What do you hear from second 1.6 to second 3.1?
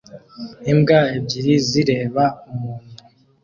zireba umuntu